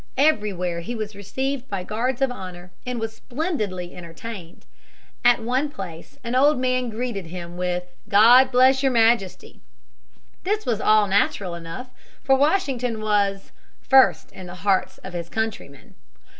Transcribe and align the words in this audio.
Everywhere 0.17 0.79
he 0.79 0.95
was 0.95 1.15
received 1.15 1.69
by 1.69 1.83
guards 1.83 2.23
of 2.23 2.31
honor, 2.31 2.71
and 2.87 2.99
was 2.99 3.15
splendidly 3.15 3.93
entertained. 3.95 4.65
At 5.23 5.43
one 5.43 5.69
place 5.69 6.17
an 6.23 6.33
old 6.33 6.57
man 6.57 6.89
greeted 6.89 7.27
him 7.27 7.55
with 7.55 7.83
"God 8.09 8.51
bless 8.51 8.81
Your 8.81 8.91
Majesty." 8.91 9.61
This 10.43 10.65
was 10.65 10.81
all 10.81 11.05
natural 11.07 11.53
enough, 11.53 11.91
for 12.23 12.35
Washington 12.35 12.99
was 12.99 13.51
"first 13.79 14.31
in 14.31 14.47
the 14.47 14.55
hearts 14.65 14.97
of 15.03 15.13
his 15.13 15.29
countrymen." 15.29 15.93